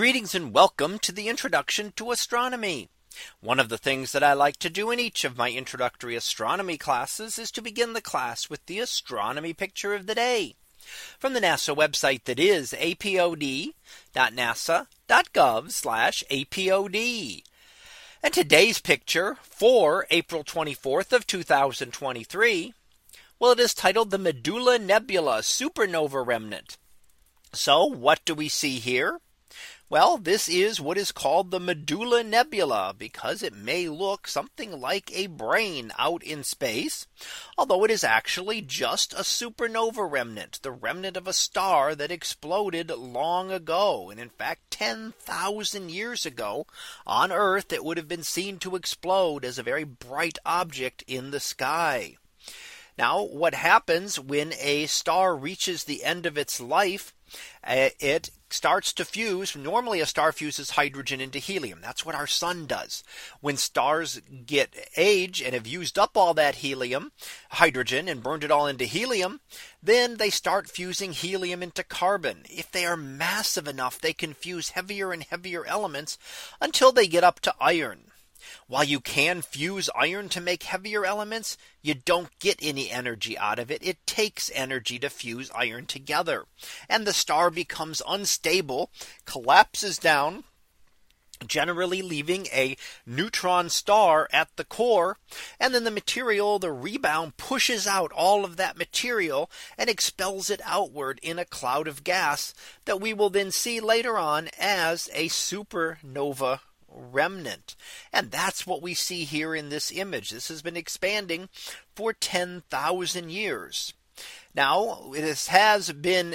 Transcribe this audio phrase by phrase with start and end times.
[0.00, 2.88] Greetings and welcome to the introduction to astronomy.
[3.42, 6.78] One of the things that I like to do in each of my introductory astronomy
[6.78, 10.54] classes is to begin the class with the astronomy picture of the day
[11.18, 13.74] from the NASA website that is apod.nasa.gov
[16.30, 17.42] apod.
[18.22, 22.72] And today's picture for April 24th of 2023.
[23.38, 26.78] Well, it is titled the Medulla Nebula Supernova Remnant.
[27.52, 29.20] So what do we see here?
[29.90, 35.10] Well, this is what is called the Medulla Nebula because it may look something like
[35.12, 37.08] a brain out in space,
[37.58, 42.90] although it is actually just a supernova remnant, the remnant of a star that exploded
[42.90, 44.10] long ago.
[44.10, 46.68] And in fact, 10,000 years ago
[47.04, 51.32] on Earth, it would have been seen to explode as a very bright object in
[51.32, 52.16] the sky.
[52.96, 57.12] Now, what happens when a star reaches the end of its life?
[57.64, 59.56] Uh, it starts to fuse.
[59.56, 61.80] Normally a star fuses hydrogen into helium.
[61.80, 63.04] That's what our sun does.
[63.40, 67.12] When stars get age and have used up all that helium,
[67.50, 69.40] hydrogen and burned it all into helium,
[69.82, 72.44] then they start fusing helium into carbon.
[72.48, 76.18] If they are massive enough, they can fuse heavier and heavier elements
[76.60, 78.09] until they get up to iron.
[78.66, 83.58] While you can fuse iron to make heavier elements, you don't get any energy out
[83.58, 83.82] of it.
[83.82, 86.46] It takes energy to fuse iron together.
[86.88, 88.90] And the star becomes unstable,
[89.24, 90.44] collapses down,
[91.46, 95.18] generally leaving a neutron star at the core.
[95.58, 100.60] And then the material, the rebound pushes out all of that material and expels it
[100.64, 102.54] outward in a cloud of gas
[102.84, 106.60] that we will then see later on as a supernova
[106.90, 107.76] remnant.
[108.12, 110.30] And that's what we see here in this image.
[110.30, 111.48] This has been expanding
[111.94, 113.94] for 10,000 years.
[114.54, 116.34] Now, this has been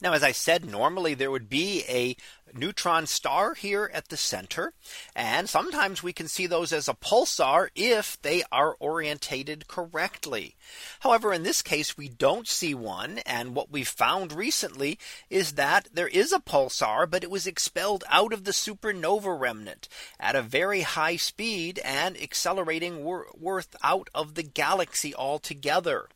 [0.00, 2.16] now, as I said, normally there would be a
[2.52, 4.72] neutron star here at the center.
[5.14, 10.56] And sometimes we can see those as a pulsar if they are orientated correctly.
[11.00, 13.18] However, in this case, we don't see one.
[13.18, 14.98] And what we found recently
[15.30, 19.88] is that there is a pulsar, but it was expelled out of the supernova remnant
[20.18, 26.08] at a very high speed and accelerating worth out of the galaxy altogether.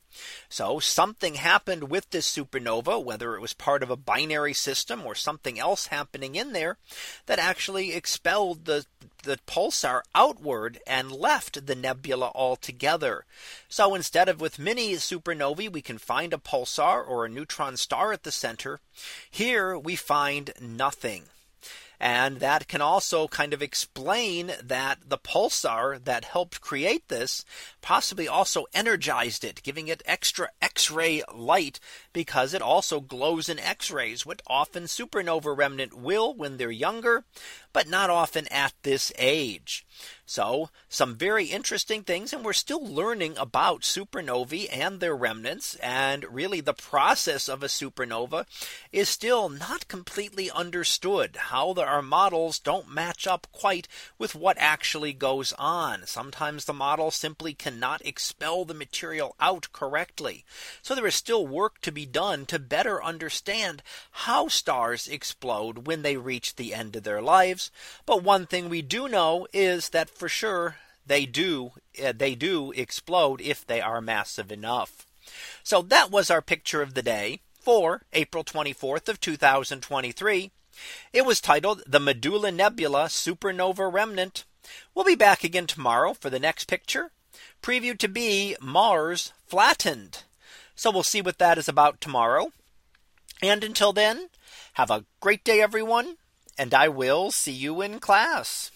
[0.49, 5.15] So something happened with this supernova, whether it was part of a binary system or
[5.15, 6.79] something else happening in there
[7.27, 8.87] that actually expelled the
[9.25, 13.25] the pulsar outward and left the nebula altogether.
[13.69, 18.13] So instead of with many supernovae, we can find a pulsar or a neutron star
[18.13, 18.81] at the center.
[19.31, 21.25] Here we find nothing.
[22.01, 27.45] And that can also kind of explain that the pulsar that helped create this
[27.81, 31.81] possibly also energized it, giving it extra X-ray light
[32.13, 37.25] because it also glows in X-rays, what often supernova remnant will when they're younger,
[37.73, 39.85] but not often at this age.
[40.27, 42.33] So some very interesting things.
[42.33, 45.75] And we're still learning about supernovae and their remnants.
[45.77, 48.47] And really the process of a supernova
[48.93, 53.89] is still not completely understood how the, our models don't match up quite
[54.19, 56.07] with what actually goes on.
[56.07, 60.45] Sometimes the model simply cannot expel the material out correctly.
[60.83, 66.03] So there is still work to be done to better understand how stars explode when
[66.03, 67.71] they reach the end of their lives.
[68.07, 70.77] But one thing we do know is that for sure
[71.07, 71.73] they do
[72.03, 75.07] uh, they do explode if they are massive enough.
[75.63, 80.51] So that was our picture of the day for April 24th of 2023.
[81.13, 84.45] It was titled the Medulla Nebula Supernova Remnant.
[84.95, 87.11] We'll be back again tomorrow for the next picture
[87.63, 90.25] previewed to be Mars flattened.
[90.75, 92.53] So we'll see what that is about tomorrow.
[93.43, 94.29] And until then,
[94.75, 96.17] have a great day, everyone,
[96.57, 98.71] and I will see you in class.